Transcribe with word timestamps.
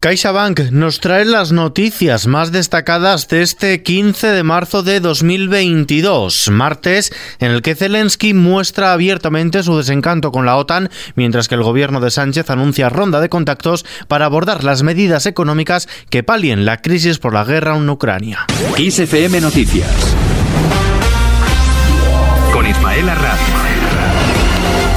CaixaBank 0.00 0.70
nos 0.70 1.00
trae 1.00 1.24
las 1.24 1.50
noticias 1.50 2.28
más 2.28 2.52
destacadas 2.52 3.26
de 3.26 3.42
este 3.42 3.82
15 3.82 4.28
de 4.28 4.44
marzo 4.44 4.84
de 4.84 5.00
2022, 5.00 6.50
martes, 6.50 7.12
en 7.40 7.50
el 7.50 7.62
que 7.62 7.74
Zelensky 7.74 8.32
muestra 8.32 8.92
abiertamente 8.92 9.64
su 9.64 9.76
desencanto 9.76 10.30
con 10.30 10.46
la 10.46 10.56
OTAN, 10.56 10.88
mientras 11.16 11.48
que 11.48 11.56
el 11.56 11.64
gobierno 11.64 11.98
de 11.98 12.12
Sánchez 12.12 12.48
anuncia 12.48 12.88
ronda 12.90 13.20
de 13.20 13.28
contactos 13.28 13.84
para 14.06 14.26
abordar 14.26 14.62
las 14.62 14.84
medidas 14.84 15.26
económicas 15.26 15.88
que 16.10 16.22
palien 16.22 16.64
la 16.64 16.80
crisis 16.80 17.18
por 17.18 17.34
la 17.34 17.42
guerra 17.42 17.76
en 17.76 17.90
Ucrania. 17.90 18.46
XFM 18.76 19.40
Noticias 19.40 20.14
con 22.52 22.64
Ismael 22.64 23.08
Arranz. 23.08 23.67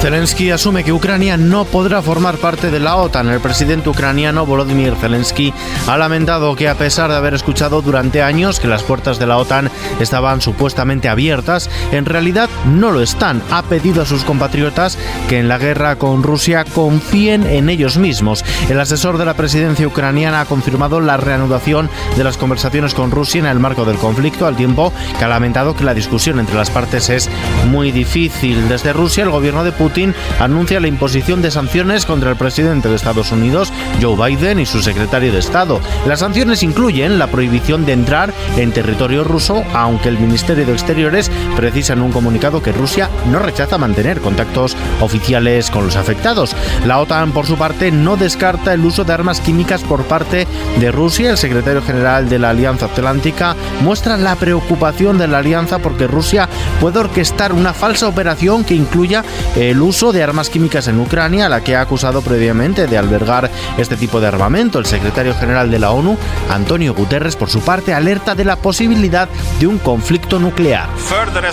Zelensky 0.02 0.50
asume 0.50 0.82
que 0.82 0.92
Ucrania 0.92 1.36
no 1.36 1.64
podrá 1.64 2.02
formar 2.02 2.36
parte 2.38 2.72
de 2.72 2.80
la 2.80 2.96
OTAN. 2.96 3.28
El 3.28 3.38
presidente 3.38 3.88
ucraniano 3.88 4.44
Volodymyr 4.44 4.96
Zelensky 4.96 5.54
ha 5.86 5.96
lamentado 5.96 6.56
que 6.56 6.68
a 6.68 6.74
pesar 6.74 7.08
de 7.08 7.16
haber 7.16 7.34
escuchado 7.34 7.82
durante 7.82 8.20
años 8.20 8.58
que 8.58 8.66
las 8.66 8.82
puertas 8.82 9.20
de 9.20 9.28
la 9.28 9.36
OTAN 9.36 9.70
estaban 10.00 10.40
supuestamente 10.40 11.08
abiertas, 11.08 11.70
en 11.92 12.04
realidad 12.04 12.50
no 12.66 12.90
lo 12.90 13.00
están. 13.00 13.44
Ha 13.52 13.62
pedido 13.62 14.02
a 14.02 14.04
sus 14.04 14.24
compatriotas 14.24 14.98
que 15.28 15.38
en 15.38 15.46
la 15.46 15.58
guerra 15.58 15.94
con 15.94 16.24
Rusia 16.24 16.64
confíen 16.64 17.46
en 17.46 17.70
ellos 17.70 17.96
mismos. 17.96 18.44
El 18.68 18.80
asesor 18.80 19.18
de 19.18 19.24
la 19.24 19.34
presidencia 19.34 19.86
ucraniana 19.86 20.40
ha 20.40 20.46
confirmado 20.46 21.00
la 21.00 21.16
reanudación 21.16 21.88
de 22.16 22.24
las 22.24 22.38
conversaciones 22.38 22.92
con 22.92 23.12
Rusia 23.12 23.38
en 23.38 23.46
el 23.46 23.60
marco 23.60 23.84
del 23.84 23.98
conflicto, 23.98 24.48
al 24.48 24.56
tiempo 24.56 24.92
que 25.16 25.24
ha 25.24 25.28
lamentado 25.28 25.76
que 25.76 25.84
la 25.84 25.94
discusión 25.94 26.40
entre 26.40 26.56
las 26.56 26.70
partes 26.70 27.08
es 27.08 27.30
muy 27.70 27.92
difícil. 27.92 28.68
Desde 28.68 28.92
Rusia, 28.92 29.22
el 29.22 29.30
gobierno 29.30 29.62
de 29.62 29.70
Putin 29.70 29.91
anuncia 30.38 30.80
la 30.80 30.88
imposición 30.88 31.42
de 31.42 31.50
sanciones 31.50 32.06
contra 32.06 32.30
el 32.30 32.36
presidente 32.36 32.88
de 32.88 32.96
Estados 32.96 33.32
Unidos, 33.32 33.72
Joe 34.00 34.16
Biden, 34.16 34.60
y 34.60 34.66
su 34.66 34.82
secretario 34.82 35.32
de 35.32 35.38
Estado. 35.38 35.80
Las 36.06 36.20
sanciones 36.20 36.62
incluyen 36.62 37.18
la 37.18 37.26
prohibición 37.26 37.84
de 37.84 37.92
entrar 37.92 38.32
en 38.56 38.72
territorio 38.72 39.24
ruso, 39.24 39.64
aunque 39.74 40.08
el 40.08 40.18
Ministerio 40.18 40.64
de 40.64 40.72
Exteriores 40.72 41.30
precisa 41.56 41.92
en 41.92 42.02
un 42.02 42.12
comunicado 42.12 42.62
que 42.62 42.72
Rusia 42.72 43.10
no 43.30 43.38
rechaza 43.38 43.78
mantener 43.78 44.20
contactos 44.20 44.76
oficiales 45.00 45.70
con 45.70 45.84
los 45.84 45.96
afectados. 45.96 46.56
La 46.86 46.98
OTAN, 46.98 47.32
por 47.32 47.46
su 47.46 47.56
parte, 47.56 47.90
no 47.90 48.16
descarta 48.16 48.72
el 48.72 48.84
uso 48.84 49.04
de 49.04 49.12
armas 49.12 49.40
químicas 49.40 49.82
por 49.82 50.04
parte 50.04 50.46
de 50.80 50.90
Rusia. 50.90 51.30
El 51.30 51.38
secretario 51.38 51.82
general 51.82 52.28
de 52.28 52.38
la 52.38 52.50
Alianza 52.50 52.86
Atlántica 52.86 53.54
muestra 53.82 54.16
la 54.16 54.36
preocupación 54.36 55.18
de 55.18 55.28
la 55.28 55.38
alianza 55.38 55.78
porque 55.78 56.06
Rusia 56.06 56.48
puede 56.80 56.98
orquestar 56.98 57.52
una 57.52 57.72
falsa 57.74 58.08
operación 58.08 58.64
que 58.64 58.74
incluya 58.74 59.24
el 59.56 59.81
uso 59.82 60.12
de 60.12 60.22
armas 60.22 60.48
químicas 60.48 60.88
en 60.88 60.98
Ucrania, 61.00 61.46
a 61.46 61.48
la 61.48 61.62
que 61.62 61.76
ha 61.76 61.80
acusado 61.80 62.22
previamente 62.22 62.86
de 62.86 62.98
albergar 62.98 63.50
este 63.78 63.96
tipo 63.96 64.20
de 64.20 64.28
armamento. 64.28 64.78
El 64.78 64.86
secretario 64.86 65.34
general 65.34 65.70
de 65.70 65.78
la 65.78 65.90
ONU, 65.90 66.16
Antonio 66.50 66.94
Guterres, 66.94 67.36
por 67.36 67.50
su 67.50 67.60
parte, 67.60 67.92
alerta 67.94 68.34
de 68.34 68.44
la 68.44 68.56
posibilidad 68.56 69.28
de 69.58 69.66
un 69.66 69.78
conflicto 69.78 70.38
nuclear. 70.38 70.88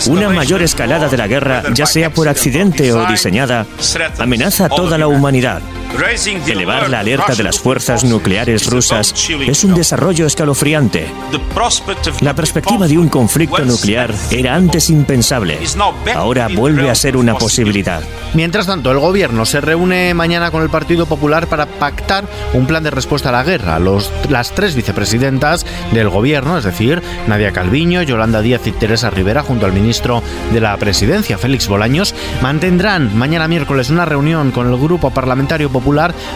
Una 0.06 0.30
mayor 0.30 0.62
escalada 0.62 1.08
de 1.08 1.16
la 1.16 1.26
guerra, 1.26 1.64
ya 1.74 1.86
sea 1.86 2.10
por 2.10 2.28
accidente 2.28 2.92
o 2.92 3.06
diseñada, 3.06 3.66
amenaza 4.18 4.66
a 4.66 4.68
toda 4.68 4.98
la 4.98 5.08
humanidad. 5.08 5.60
Elevar 6.46 6.88
la 6.88 7.00
alerta 7.00 7.34
de 7.34 7.42
las 7.42 7.58
fuerzas 7.58 8.04
nucleares 8.04 8.70
rusas 8.70 9.12
es 9.28 9.64
un 9.64 9.74
desarrollo 9.74 10.24
escalofriante. 10.24 11.06
La 12.20 12.34
perspectiva 12.34 12.86
de 12.86 12.96
un 12.96 13.08
conflicto 13.08 13.64
nuclear 13.64 14.14
era 14.30 14.54
antes 14.54 14.88
impensable. 14.88 15.58
Ahora 16.14 16.48
vuelve 16.48 16.88
a 16.88 16.94
ser 16.94 17.16
una 17.16 17.34
posibilidad. 17.34 18.02
Mientras 18.34 18.66
tanto, 18.66 18.92
el 18.92 18.98
gobierno 18.98 19.44
se 19.44 19.60
reúne 19.60 20.14
mañana 20.14 20.52
con 20.52 20.62
el 20.62 20.70
Partido 20.70 21.06
Popular 21.06 21.48
para 21.48 21.66
pactar 21.66 22.24
un 22.54 22.66
plan 22.66 22.84
de 22.84 22.90
respuesta 22.90 23.30
a 23.30 23.32
la 23.32 23.42
guerra. 23.42 23.78
Los, 23.80 24.10
las 24.28 24.52
tres 24.52 24.76
vicepresidentas 24.76 25.66
del 25.92 26.08
gobierno, 26.08 26.56
es 26.56 26.64
decir, 26.64 27.02
Nadia 27.26 27.52
Calviño, 27.52 28.02
Yolanda 28.02 28.40
Díaz 28.40 28.66
y 28.66 28.72
Teresa 28.72 29.10
Rivera, 29.10 29.42
junto 29.42 29.66
al 29.66 29.72
ministro 29.72 30.22
de 30.52 30.60
la 30.60 30.76
Presidencia, 30.76 31.36
Félix 31.36 31.66
Bolaños, 31.66 32.14
mantendrán 32.40 33.16
mañana 33.18 33.48
miércoles 33.48 33.90
una 33.90 34.04
reunión 34.04 34.52
con 34.52 34.68
el 34.68 34.78
Grupo 34.78 35.10
Parlamentario 35.10 35.68
Popular 35.68 35.79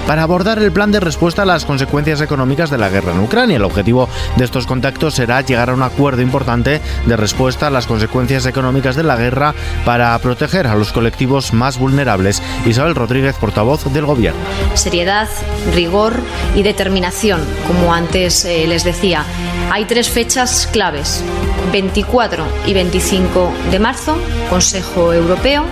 para 0.06 0.22
abordar 0.22 0.58
el 0.58 0.72
plan 0.72 0.90
de 0.90 1.00
respuesta 1.00 1.42
a 1.42 1.46
las 1.46 1.64
consecuencias 1.64 2.20
económicas 2.20 2.70
de 2.70 2.78
la 2.78 2.88
guerra 2.88 3.12
en 3.12 3.20
Ucrania. 3.20 3.56
El 3.56 3.64
objetivo 3.64 4.08
de 4.36 4.44
estos 4.44 4.66
contactos 4.66 5.14
será 5.14 5.40
llegar 5.40 5.70
a 5.70 5.74
un 5.74 5.82
acuerdo 5.82 6.22
importante 6.22 6.80
de 7.06 7.16
respuesta 7.16 7.66
a 7.66 7.70
las 7.70 7.86
consecuencias 7.86 8.46
económicas 8.46 8.96
de 8.96 9.02
la 9.02 9.16
guerra 9.16 9.54
para 9.84 10.18
proteger 10.18 10.66
a 10.66 10.74
los 10.74 10.92
colectivos 10.92 11.52
más 11.52 11.78
vulnerables. 11.78 12.42
Isabel 12.66 12.94
Rodríguez, 12.94 13.36
portavoz 13.36 13.84
del 13.92 14.06
Gobierno. 14.06 14.40
Seriedad, 14.74 15.28
rigor 15.74 16.14
y 16.54 16.62
determinación, 16.62 17.40
como 17.66 17.92
antes 17.92 18.44
eh, 18.44 18.66
les 18.66 18.84
decía. 18.84 19.24
Hay 19.70 19.86
tres 19.86 20.08
fechas 20.08 20.68
claves, 20.72 21.22
24 21.72 22.44
y 22.66 22.74
25 22.74 23.52
de 23.70 23.78
marzo, 23.78 24.16
Consejo 24.50 25.12
Europeo, 25.12 25.64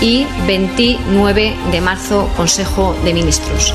y 0.00 0.26
29 0.46 1.54
de 1.70 1.80
marzo, 1.80 2.28
Consejo 2.36 2.94
de 3.04 3.14
Ministros. 3.14 3.74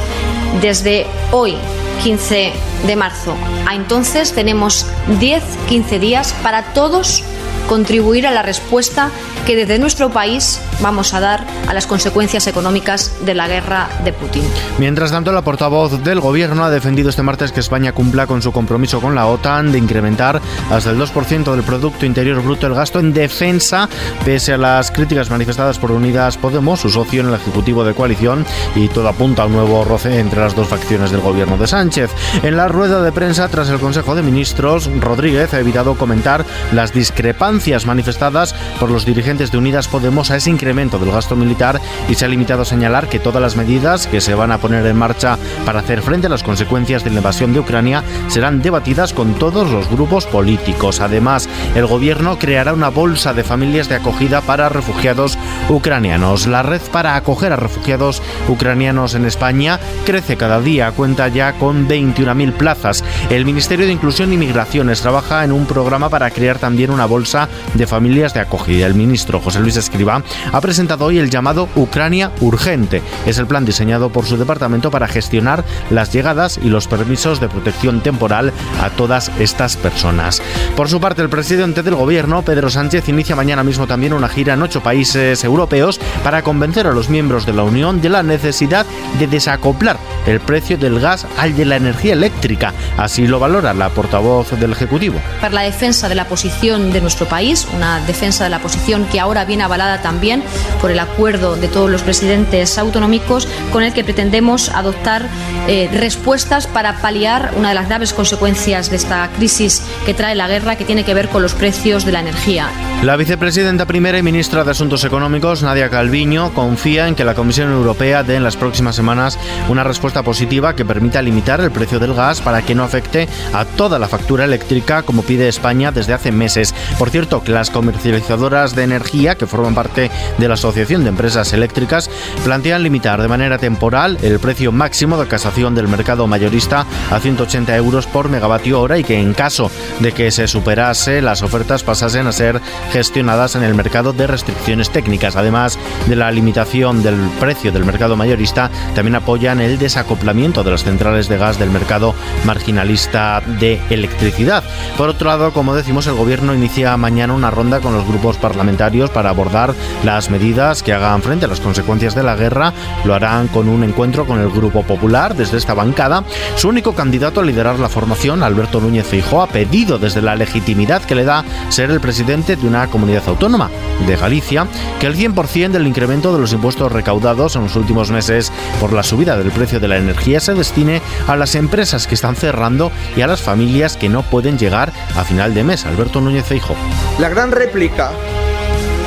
Desde 0.62 1.06
hoy, 1.32 1.56
15 2.04 2.54
de 2.88 2.96
marzo, 2.96 3.36
a 3.68 3.76
entonces 3.76 4.34
tenemos 4.34 4.86
10-15 5.20 6.00
días 6.00 6.34
para 6.44 6.74
todos 6.74 7.24
contribuir 7.70 8.26
a 8.26 8.32
la 8.32 8.42
respuesta 8.42 9.12
que 9.46 9.56
desde 9.56 9.78
nuestro 9.78 10.10
país 10.10 10.60
vamos 10.82 11.14
a 11.14 11.20
dar 11.20 11.46
a 11.68 11.74
las 11.74 11.86
consecuencias 11.86 12.48
económicas 12.48 13.14
de 13.24 13.36
la 13.36 13.48
guerra 13.48 13.88
de 14.04 14.12
Putin. 14.12 14.44
Mientras 14.80 15.12
tanto, 15.12 15.32
la 15.32 15.44
portavoz 15.44 16.04
del 16.04 16.20
Gobierno 16.20 16.66
ha 16.66 16.72
defendido 16.72 17.12
este 17.12 17.22
martes 17.22 17.52
que 17.52 17.60
España 17.60 17.92
cumpla 17.92 18.26
con 18.26 18.42
su 18.42 18.52
compromiso 18.52 19.00
con 19.00 19.14
la 19.14 19.28
OTAN 19.28 19.72
de 19.72 19.78
incrementar 19.78 20.42
hasta 20.72 20.90
el 20.90 20.98
2% 20.98 21.52
del 21.52 21.62
Producto 21.62 22.08
Interior 22.08 22.42
Bruto 22.42 22.66
el 22.66 22.74
gasto 22.74 23.00
en 23.00 23.14
defensa, 23.14 23.88
pese 24.26 24.54
a 24.54 24.58
las 24.58 24.90
críticas 24.90 25.30
manifestadas 25.30 25.78
por 25.78 25.92
Unidas 25.92 26.38
Podemos, 26.38 26.80
su 26.80 26.90
socio 26.90 27.22
en 27.22 27.28
el 27.28 27.36
Ejecutivo 27.36 27.84
de 27.84 27.94
Coalición, 27.94 28.48
y 28.76 28.88
todo 28.88 29.08
apunta 29.10 29.44
a 29.44 29.46
un 29.46 29.54
nuevo 29.54 29.86
roce 29.86 30.20
entre 30.20 30.40
las 30.40 30.56
dos 30.56 30.68
facciones 30.68 31.12
del 31.12 31.22
Gobierno 31.22 31.56
de 31.56 31.68
Sánchez. 31.68 32.10
En 32.42 32.58
la 32.58 32.68
rueda 32.68 33.04
de 33.04 33.12
prensa 33.12 33.48
tras 33.48 33.70
el 33.70 33.80
Consejo 33.80 34.16
de 34.16 34.24
Ministros, 34.24 34.90
Rodríguez 35.00 35.54
ha 35.54 35.60
evitado 35.60 35.94
comentar 35.94 36.44
las 36.74 36.94
discrepancias 36.94 37.59
manifestadas 37.86 38.56
por 38.80 38.90
los 38.90 39.06
dirigentes 39.06 39.52
de 39.52 39.58
Unidas 39.58 39.88
Podemos 39.88 40.32
a 40.32 40.38
ese 40.38 40.50
incremento 40.50 40.98
del 40.98 41.12
gasto 41.12 41.36
militar 41.36 41.82
y 42.08 42.16
se 42.16 42.26
ha 42.26 42.28
limitado 42.28 42.62
a 42.62 42.66
señalar 42.66 43.10
que 43.10 43.20
todas 43.20 43.42
las 43.42 43.56
medidas 43.58 44.08
que 44.08 44.22
se 44.22 44.34
van 44.34 44.52
a 44.52 44.60
poner 44.60 44.86
en 44.86 44.96
marcha 44.96 45.38
para 45.66 45.82
hacer 45.82 46.02
frente 46.02 46.28
a 46.28 46.30
las 46.30 46.42
consecuencias 46.42 47.04
de 47.04 47.10
la 47.10 47.18
invasión 47.18 47.54
de 47.54 47.60
Ucrania 47.60 48.04
serán 48.28 48.62
debatidas 48.62 49.14
con 49.14 49.34
todos 49.34 49.70
los 49.70 49.90
grupos 49.90 50.26
políticos. 50.26 51.02
Además, 51.02 51.50
el 51.76 51.86
gobierno 51.86 52.40
creará 52.40 52.74
una 52.74 52.90
bolsa 52.90 53.34
de 53.34 53.44
familias 53.44 53.90
de 53.90 53.96
acogida 53.96 54.42
para 54.42 54.70
refugiados 54.70 55.38
ucranianos. 55.68 56.48
La 56.48 56.64
red 56.64 56.82
para 56.92 57.16
acoger 57.16 57.52
a 57.52 57.58
refugiados 57.58 58.22
ucranianos 58.48 59.16
en 59.16 59.26
España 59.26 59.80
crece 60.06 60.38
cada 60.38 60.62
día, 60.62 60.92
cuenta 60.92 61.28
ya 61.28 61.54
con 61.54 61.88
21.000 61.90 62.54
plazas. 62.54 63.04
El 63.30 63.44
Ministerio 63.44 63.86
de 63.86 63.94
Inclusión 63.94 64.32
y 64.32 64.38
Migraciones 64.38 65.02
trabaja 65.02 65.44
en 65.44 65.52
un 65.52 65.66
programa 65.66 66.10
para 66.10 66.32
crear 66.32 66.58
también 66.58 66.92
una 66.92 67.06
bolsa 67.06 67.49
de 67.74 67.88
Familias 67.88 68.34
de 68.34 68.40
Acogida. 68.40 68.86
El 68.86 68.96
ministro 68.96 69.40
José 69.40 69.60
Luis 69.60 69.78
Escriba 69.78 70.24
ha 70.52 70.62
presentado 70.62 71.06
hoy 71.06 71.20
el 71.20 71.30
llamado 71.30 71.70
Ucrania 71.76 72.32
Urgente. 72.42 73.02
Es 73.26 73.38
el 73.38 73.48
plan 73.48 73.66
diseñado 73.66 74.10
por 74.10 74.26
su 74.26 74.38
departamento 74.38 74.92
para 74.92 75.08
gestionar 75.08 75.64
las 75.90 76.12
llegadas 76.12 76.60
y 76.62 76.70
los 76.70 76.88
permisos 76.88 77.40
de 77.40 77.50
protección 77.50 78.02
temporal 78.02 78.54
a 78.82 78.90
todas 78.90 79.32
estas 79.40 79.78
personas. 79.78 80.42
Por 80.76 80.90
su 80.90 81.00
parte, 81.00 81.22
el 81.22 81.30
presidente 81.30 81.84
del 81.84 81.96
gobierno, 81.96 82.42
Pedro 82.42 82.70
Sánchez, 82.70 83.08
inicia 83.10 83.36
mañana 83.36 83.64
mismo 83.64 83.88
también 83.88 84.14
una 84.14 84.30
gira 84.30 84.54
en 84.54 84.62
ocho 84.62 84.82
países 84.82 85.44
europeos 85.44 86.00
para 86.24 86.42
convencer 86.42 86.88
a 86.88 86.92
los 86.92 87.10
miembros 87.10 87.46
de 87.46 87.54
la 87.54 87.64
Unión 87.64 88.02
de 88.02 88.10
la 88.10 88.24
necesidad 88.24 88.86
de 89.18 89.28
desacoplar 89.28 89.98
el 90.26 90.40
precio 90.40 90.78
del 90.78 91.00
gas 91.00 91.26
al 91.38 91.56
de 91.56 91.66
la 91.66 91.76
energía 91.76 92.14
eléctrica. 92.14 92.74
Así 92.98 93.28
lo 93.28 93.40
valora 93.40 93.74
la 93.74 93.90
portavoz 93.90 94.52
del 94.60 94.72
Ejecutivo. 94.72 95.20
Para 95.42 95.54
la 95.54 95.62
defensa 95.62 96.10
de 96.10 96.16
la 96.16 96.28
posición 96.28 96.92
de 96.92 97.02
nuestro 97.02 97.26
país, 97.30 97.68
una 97.74 98.00
defensa 98.02 98.44
de 98.44 98.50
la 98.50 98.60
posición 98.60 99.06
que 99.06 99.20
ahora 99.20 99.46
viene 99.46 99.64
avalada 99.64 100.02
también 100.02 100.44
por 100.82 100.92
el 100.92 101.00
acuerdo 101.00 101.56
de 101.56 101.68
todos 101.68 101.90
los 101.90 102.02
presidentes 102.02 102.78
autonómicos 102.78 103.48
con 103.72 103.84
el 103.84 103.94
que 103.94 104.04
pretendemos 104.04 104.70
adoptar 104.70 105.28
eh, 105.68 105.90
respuestas 105.94 106.68
para 106.68 106.98
paliar 107.02 107.54
una 107.56 107.70
de 107.70 107.76
las 107.76 107.88
graves 107.88 108.14
consecuencias 108.14 108.90
de 108.90 108.96
esta 108.96 109.30
crisis 109.38 109.82
que 110.06 110.14
trae 110.14 110.36
la 110.36 110.48
guerra 110.48 110.76
que 110.76 110.86
tiene 110.86 111.06
que 111.06 111.14
ver 111.14 111.30
con 111.30 111.42
los 111.42 111.54
precios 111.54 112.06
de 112.06 112.12
la 112.12 112.20
energía. 112.22 112.70
La 113.04 113.16
vicepresidenta 113.16 113.86
primera 113.86 114.18
y 114.18 114.24
ministra 114.24 114.64
de 114.64 114.72
Asuntos 114.72 115.04
Económicos, 115.04 115.64
Nadia 115.64 115.90
Calviño, 115.90 116.54
confía 116.54 117.08
en 117.08 117.16
que 117.16 117.24
la 117.24 117.36
Comisión 117.36 117.72
Europea 117.72 118.24
dé 118.24 118.36
en 118.36 118.44
las 118.44 118.58
próximas 118.58 118.96
semanas 118.96 119.38
una 119.70 119.84
respuesta 119.84 120.24
positiva 120.24 120.76
que 120.76 120.86
permita 120.86 121.22
limitar 121.22 121.62
el 121.62 121.72
precio 121.72 122.00
del 122.00 122.14
gas 122.14 122.42
para 122.42 122.62
que 122.62 122.76
no 122.76 122.84
afecte 122.84 123.28
a 123.54 123.66
toda 123.66 124.00
la 124.00 124.08
factura 124.08 124.46
eléctrica 124.46 125.04
como 125.04 125.22
pide 125.22 125.48
España 125.48 125.92
desde 125.92 126.14
hace 126.14 126.32
meses. 126.32 126.74
Por 126.98 127.10
cierto, 127.10 127.19
cierto 127.20 127.44
que 127.44 127.52
las 127.52 127.70
comercializadoras 127.70 128.76
de 128.76 128.84
energía, 128.84 129.36
que 129.36 129.46
forman 129.46 129.76
parte 129.76 130.10
de 130.38 130.48
la 130.48 130.54
Asociación 130.54 131.04
de 131.04 131.10
Empresas 131.10 131.52
Eléctricas, 131.52 132.10
plantean 132.46 132.82
limitar 132.82 133.22
de 133.22 133.28
manera 133.28 133.58
temporal 133.58 134.18
el 134.22 134.40
precio 134.40 134.72
máximo 134.72 135.18
de 135.18 135.28
casación 135.28 135.76
del 135.76 135.90
mercado 135.90 136.28
mayorista 136.28 136.86
a 137.12 137.20
180 137.20 137.76
euros 137.76 138.08
por 138.08 138.30
megavatio 138.30 138.80
hora 138.80 138.98
y 138.98 139.04
que 139.04 139.20
en 139.20 139.34
caso 139.34 139.70
de 140.00 140.14
que 140.14 140.32
se 140.32 140.48
superase, 140.48 141.22
las 141.22 141.42
ofertas 141.42 141.84
pasasen 141.84 142.26
a 142.26 142.32
ser 142.32 142.62
gestionadas 142.94 143.58
en 143.58 143.64
el 143.64 143.76
mercado 143.76 144.14
de 144.14 144.26
restricciones 144.26 144.90
técnicas. 144.90 145.36
Además 145.36 145.78
de 146.08 146.16
la 146.16 146.32
limitación 146.32 147.04
del 147.04 147.18
precio 147.38 147.74
del 147.74 147.84
mercado 147.84 148.16
mayorista, 148.16 148.72
también 148.96 149.16
apoyan 149.16 149.60
el 149.60 149.78
desacoplamiento 149.78 150.64
de 150.64 150.72
las 150.72 150.86
centrales 150.86 151.28
de 151.28 151.38
gas 151.38 151.60
del 151.60 151.70
mercado 151.70 152.16
marginalista 152.46 153.42
de 153.60 153.82
electricidad. 153.90 154.64
Por 154.96 155.10
otro 155.10 155.28
lado, 155.28 155.52
como 155.52 155.76
decimos, 155.76 156.08
el 156.08 156.14
gobierno 156.14 156.56
inicia 156.56 156.96
mañana 156.96 157.09
una 157.10 157.50
ronda 157.50 157.80
con 157.80 157.94
los 157.94 158.08
grupos 158.08 158.38
parlamentarios 158.38 159.10
para 159.10 159.32
abordar 159.32 159.74
las 160.04 160.30
medidas 160.30 160.84
que 160.84 160.94
hagan 160.94 161.22
frente 161.22 161.46
a 161.46 161.48
las 161.48 161.60
consecuencias 161.60 162.14
de 162.14 162.24
la 162.24 162.36
guerra. 162.36 162.72
Lo 163.04 163.16
harán 163.16 163.48
con 163.48 163.68
un 163.68 163.84
encuentro 163.84 164.26
con 164.26 164.40
el 164.40 164.50
Grupo 164.50 164.84
Popular 164.84 165.36
desde 165.36 165.58
esta 165.58 165.74
bancada. 165.74 166.24
Su 166.56 166.70
único 166.70 166.94
candidato 166.94 167.42
a 167.42 167.44
liderar 167.44 167.80
la 167.80 167.90
formación, 167.90 168.44
Alberto 168.44 168.80
Núñez 168.80 169.08
Feijóo, 169.08 169.42
ha 169.42 169.48
pedido 169.48 169.98
desde 169.98 170.22
la 170.22 170.36
legitimidad 170.36 171.02
que 171.04 171.16
le 171.16 171.26
da 171.26 171.44
ser 171.70 171.90
el 171.90 172.00
presidente 172.00 172.56
de 172.56 172.68
una 172.68 172.88
comunidad 172.88 173.28
autónoma, 173.28 173.70
de 174.06 174.16
Galicia, 174.16 174.68
que 175.00 175.08
el 175.08 175.16
100% 175.16 175.72
del 175.72 175.88
incremento 175.88 176.32
de 176.34 176.40
los 176.40 176.54
impuestos 176.54 176.92
recaudados 176.92 177.56
en 177.56 177.64
los 177.64 177.76
últimos 177.76 178.12
meses 178.12 178.52
por 178.80 178.94
la 178.94 179.04
subida 179.04 179.36
del 179.36 179.52
precio 179.52 179.80
de 179.80 179.88
la 179.88 179.98
energía 179.98 180.40
se 180.40 180.54
destine 180.54 181.02
a 181.28 181.36
las 181.36 181.56
empresas 181.56 182.08
que 182.08 182.16
están 182.16 182.36
cerrando 182.36 182.92
y 183.16 183.22
a 183.22 183.28
las 183.28 183.42
familias 183.42 183.98
que 183.98 184.10
no 184.10 184.24
pueden 184.24 184.58
llegar 184.58 184.94
a 185.16 185.24
final 185.24 185.54
de 185.54 185.64
mes. 185.64 185.86
Alberto 185.86 186.22
Núñez 186.22 186.46
Feijóo. 186.46 186.76
La 187.20 187.30
gran 187.30 187.52
réplica 187.52 188.12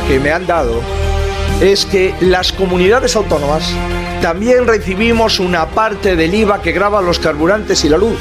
que 0.08 0.18
me 0.18 0.32
han 0.32 0.46
dado 0.46 0.80
es 1.60 1.86
que 1.86 2.14
las 2.20 2.52
comunidades 2.52 3.16
autónomas 3.16 3.72
también 4.20 4.66
recibimos 4.66 5.40
una 5.40 5.66
parte 5.66 6.16
del 6.16 6.34
IVA 6.34 6.62
que 6.62 6.72
graba 6.72 7.00
los 7.02 7.18
carburantes 7.18 7.84
y 7.84 7.88
la 7.88 7.98
luz. 7.98 8.18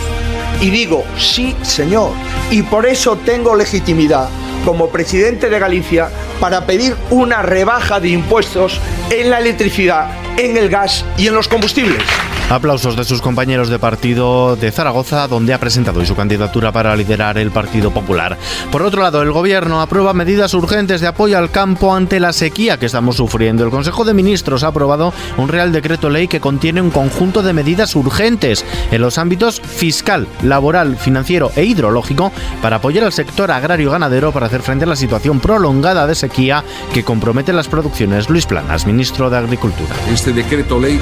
Y 0.60 0.70
digo, 0.70 1.04
sí, 1.18 1.56
señor. 1.62 2.12
Y 2.50 2.64
por 2.64 2.86
eso 2.86 3.18
tengo 3.18 3.56
legitimidad 3.56 4.30
como 4.66 4.90
presidente 4.90 5.50
de 5.50 5.60
Galicia 5.60 6.10
para 6.40 6.66
pedir 6.66 6.96
una 7.10 7.42
rebaja 7.42 8.00
de 8.00 8.10
impuestos 8.10 8.80
en 9.10 9.30
la 9.30 9.40
electricidad, 9.40 10.10
en 10.38 10.58
el 10.58 10.70
gas 10.70 11.06
y 11.18 11.28
en 11.28 11.34
los 11.34 11.48
combustibles. 11.48 12.04
Aplausos 12.52 12.98
de 12.98 13.06
sus 13.06 13.22
compañeros 13.22 13.70
de 13.70 13.80
partido 13.80 14.58
de 14.58 14.72
Zaragoza, 14.72 15.26
donde 15.30 15.54
ha 15.54 15.60
presentado 15.60 16.06
su 16.06 16.18
candidatura 16.18 16.74
para 16.74 16.94
liderar 16.98 17.38
el 17.38 17.50
Partido 17.50 17.92
Popular. 17.92 18.38
Por 18.74 18.82
otro 18.82 19.02
lado, 19.02 19.22
el 19.22 19.32
Gobierno 19.32 19.80
aprueba 19.80 20.14
medidas 20.14 20.54
urgentes 20.54 21.00
de 21.00 21.08
apoyo 21.08 21.38
al 21.38 21.50
campo 21.50 21.96
ante 21.96 22.20
la 22.20 22.34
sequía 22.34 22.78
que 22.78 22.88
estamos 22.88 23.16
sufriendo. 23.16 23.64
El 23.64 23.70
Consejo 23.70 24.04
de 24.04 24.14
Ministros 24.14 24.66
ha 24.66 24.68
aprobado 24.68 25.14
un 25.38 25.48
Real 25.48 25.72
Decreto 25.72 26.10
Ley 26.10 26.28
que 26.28 26.42
contiene 26.42 26.82
un 26.82 26.92
conjunto 26.92 27.42
de 27.42 27.54
medidas 27.54 27.96
urgentes 27.96 28.66
en 28.92 29.00
los 29.00 29.18
ámbitos 29.18 29.62
fiscal, 29.62 30.28
laboral, 30.44 30.98
financiero 30.98 31.54
e 31.56 31.64
hidrológico 31.64 32.34
para 32.62 32.76
apoyar 32.76 33.06
al 33.06 33.14
sector 33.14 33.50
agrario 33.50 33.92
ganadero 33.92 34.34
para 34.34 34.48
hacer 34.48 34.62
frente 34.62 34.84
a 34.84 34.90
la 34.90 34.98
situación 34.98 35.40
prolongada 35.40 36.06
de 36.06 36.16
sequía 36.16 36.66
que 36.94 37.06
compromete 37.06 37.54
las 37.54 37.70
producciones. 37.70 38.30
Luis 38.30 38.46
Planas, 38.46 38.86
ministro 38.86 39.30
de 39.30 39.38
Agricultura. 39.38 39.96
Este 40.10 40.34
decreto 40.34 40.78
ley 40.82 41.00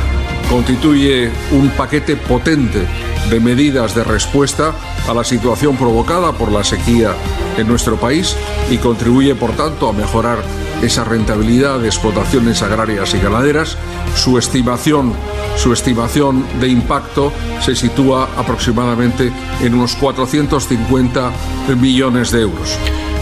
constituye 0.50 1.32
un 1.52 1.70
paquete 1.70 2.16
potente 2.16 2.86
de 3.30 3.40
medidas 3.40 3.94
de 3.94 4.04
respuesta 4.04 4.74
a 5.08 5.14
la 5.14 5.24
situación 5.24 5.78
provocada 5.78 6.32
por 6.34 6.52
la 6.52 6.64
sequía 6.64 7.14
en 7.58 7.68
nuestro 7.68 7.98
país 7.98 8.36
y 8.72 8.78
contribuye, 8.78 9.36
por 9.36 9.52
tanto, 9.52 9.88
a 9.88 9.94
mejorar 9.94 10.40
esa 10.82 11.04
rentabilidad 11.04 11.80
de 11.80 11.88
explotaciones 11.88 12.62
agrarias 12.62 13.14
y 13.14 13.20
ganaderas. 13.20 13.78
Su 14.16 14.38
estimación, 14.38 15.14
su 15.58 15.74
estimación 15.74 16.46
de 16.60 16.70
impacto 16.70 17.32
se 17.62 17.76
sitúa 17.76 18.30
aproximadamente 18.38 19.32
en 19.62 19.74
unos 19.76 19.96
450 19.96 21.32
millones 21.80 22.32
de 22.32 22.42
euros. 22.42 22.78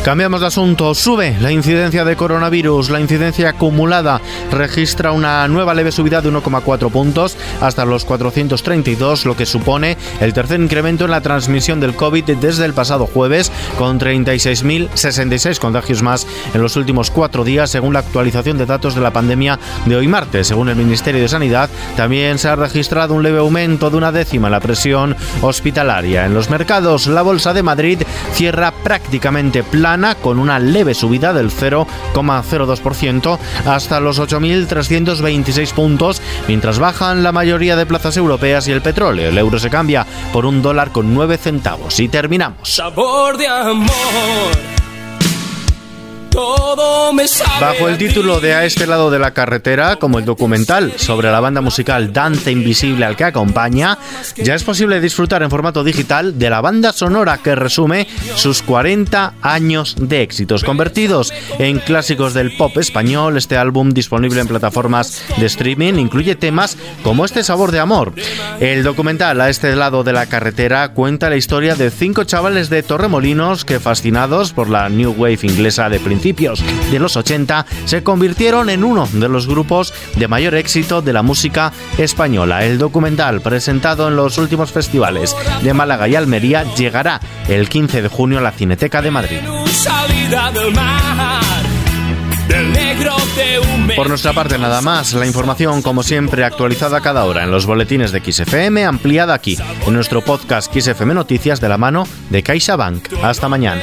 Cambiamos 0.08 0.40
de 0.40 0.48
asunto. 0.48 0.96
Sube 0.96 1.36
la 1.42 1.52
incidencia 1.52 2.06
de 2.06 2.16
coronavirus. 2.16 2.92
La 2.92 3.02
incidencia 3.02 3.50
acumulada 3.50 4.22
registra 4.50 5.12
una 5.12 5.46
nueva 5.50 5.74
leve 5.74 5.92
subida 5.92 6.22
de 6.22 6.32
1,4 6.32 6.90
puntos 6.90 7.36
hasta 7.60 7.84
los 7.84 8.06
432, 8.06 9.26
lo 9.26 9.36
que 9.36 9.46
supone 9.46 9.98
el 10.22 10.32
tercer 10.32 10.62
incremento 10.62 11.04
en 11.04 11.12
la 11.12 11.20
transmisión 11.20 11.82
del 11.82 11.94
COVID 11.94 12.24
desde 12.38 12.64
el 12.64 12.72
pasado 12.72 13.06
jueves, 13.06 13.52
con 13.78 14.00
36.066 14.00 15.60
contagios 15.60 16.02
más 16.02 16.26
en 16.54 16.62
los 16.62 16.78
últimos 16.78 17.12
cuatro 17.12 17.44
días, 17.44 17.70
según 17.70 17.92
la 17.92 18.00
actualización 18.00 18.58
de 18.58 18.66
datos 18.66 18.96
de 18.96 19.02
la 19.02 19.12
pandemia 19.12 19.60
de 19.88 19.98
hoy 19.98 20.08
martes. 20.08 20.48
Según 20.48 20.70
el 20.70 20.78
Ministerio 20.78 21.22
de 21.22 21.28
Sanidad, 21.28 21.70
también 21.98 22.40
se 22.40 22.48
ha 22.48 22.56
registrado 22.56 23.14
un 23.14 23.24
leve 23.24 23.40
aumento 23.40 23.90
de 23.90 23.98
una 23.98 24.14
décima 24.14 24.48
en 24.48 24.54
la 24.54 24.62
presión 24.62 25.18
hospitalaria. 25.42 26.26
En 26.26 26.34
los 26.34 26.50
mercados, 26.50 27.08
la 27.08 27.24
Bolsa 27.24 27.52
de 27.52 27.64
Madrid 27.64 28.04
cierra 28.32 28.72
prácticamente 28.72 29.64
plana 29.64 29.97
con 30.22 30.40
una 30.40 30.60
leve 30.60 30.94
subida 30.94 31.34
del 31.34 31.50
0,02% 31.50 33.38
hasta 33.66 34.00
los 34.00 34.20
8.326 34.20 35.74
puntos, 35.74 36.22
mientras 36.48 36.80
bajan 36.80 37.24
la 37.24 37.32
mayoría 37.32 37.76
de 37.76 37.86
plazas 37.86 38.18
europeas 38.18 38.68
y 38.68 38.72
el 38.72 38.82
petróleo. 38.82 39.30
El 39.30 39.38
euro 39.38 39.60
se 39.60 39.70
cambia 39.70 40.06
por 40.32 40.46
un 40.46 40.62
dólar 40.62 40.92
con 40.92 41.14
9 41.14 41.38
centavos. 41.38 42.00
Y 42.00 42.08
terminamos. 42.08 42.70
Sabor 42.70 43.38
de 43.38 43.48
amor. 43.48 44.77
Bajo 47.60 47.90
el 47.90 47.98
título 47.98 48.40
de 48.40 48.54
A 48.54 48.64
este 48.64 48.86
lado 48.86 49.10
de 49.10 49.18
la 49.18 49.34
carretera, 49.34 49.96
como 49.96 50.20
el 50.20 50.26
documental 50.26 50.94
sobre 50.98 51.32
la 51.32 51.40
banda 51.40 51.62
musical 51.62 52.14
Dante 52.14 52.52
Invisible 52.52 53.06
al 53.06 53.16
que 53.16 53.24
acompaña, 53.24 53.98
ya 54.36 54.54
es 54.54 54.64
posible 54.64 55.02
disfrutar 55.02 55.42
en 55.42 55.50
formato 55.50 55.84
digital 55.84 56.38
de 56.38 56.52
la 56.52 56.62
banda 56.62 56.94
sonora 56.94 57.40
que 57.40 57.56
resume 57.56 58.08
sus 58.36 58.62
40 58.62 59.34
años 59.42 59.96
de 60.00 60.22
éxitos. 60.22 60.64
Convertidos 60.64 61.34
en 61.58 61.80
clásicos 61.80 62.36
del 62.36 62.56
pop 62.56 62.78
español, 62.78 63.36
este 63.36 63.58
álbum 63.58 63.90
disponible 63.90 64.40
en 64.40 64.48
plataformas 64.48 65.24
de 65.38 65.48
streaming 65.48 65.96
incluye 65.96 66.36
temas 66.36 66.78
como 67.02 67.26
este 67.26 67.44
sabor 67.44 67.72
de 67.72 67.80
amor. 67.80 68.14
El 68.60 68.84
documental 68.84 69.42
A 69.42 69.50
este 69.50 69.76
lado 69.76 70.04
de 70.04 70.14
la 70.14 70.28
carretera 70.28 70.90
cuenta 70.90 71.32
la 71.32 71.36
historia 71.36 71.74
de 71.74 71.90
cinco 71.90 72.26
chavales 72.26 72.70
de 72.70 72.84
Torremolinos 72.84 73.66
que 73.66 73.80
fascinados 73.80 74.54
por 74.54 74.70
la 74.70 74.88
New 74.88 75.16
Wave 75.18 75.40
inglesa 75.42 75.90
de 75.90 76.00
principios 76.00 76.27
de 76.34 77.00
los 77.00 77.16
80 77.16 77.66
se 77.86 78.04
convirtieron 78.04 78.70
en 78.70 78.84
uno 78.84 79.08
de 79.12 79.30
los 79.30 79.48
grupos 79.48 79.94
de 80.16 80.28
mayor 80.28 80.56
éxito 80.56 81.02
de 81.02 81.14
la 81.14 81.22
música 81.22 81.72
española. 81.98 82.66
El 82.66 82.78
documental 82.78 83.42
presentado 83.42 84.08
en 84.08 84.16
los 84.16 84.38
últimos 84.38 84.72
festivales 84.72 85.36
de 85.64 85.74
Málaga 85.74 86.08
y 86.08 86.16
Almería 86.16 86.64
llegará 86.76 87.22
el 87.48 87.70
15 87.70 88.02
de 88.02 88.10
junio 88.10 88.40
a 88.40 88.42
la 88.42 88.52
Cineteca 88.52 89.02
de 89.02 89.12
Madrid. 89.12 89.40
Por 93.96 94.10
nuestra 94.10 94.34
parte 94.34 94.58
nada 94.58 94.82
más, 94.82 95.14
la 95.14 95.26
información 95.26 95.82
como 95.82 96.04
siempre 96.04 96.44
actualizada 96.44 97.02
cada 97.02 97.26
hora 97.26 97.44
en 97.44 97.52
los 97.52 97.66
boletines 97.66 98.12
de 98.12 98.22
XFM, 98.22 98.86
ampliada 98.86 99.34
aquí 99.34 99.58
en 99.86 99.94
nuestro 99.94 100.22
podcast 100.22 100.72
XFM 100.72 101.14
Noticias 101.14 101.60
de 101.60 101.70
la 101.70 101.78
mano 101.78 102.08
de 102.30 102.44
CaixaBank. 102.44 103.14
Hasta 103.24 103.50
mañana. 103.50 103.82